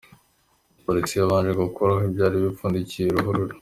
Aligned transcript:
Polisi 0.85 1.13
yabanje 1.15 1.51
gukuraho 1.61 2.01
ibyari 2.09 2.35
bipfundikiye 2.43 3.07
ruhurura. 3.15 3.55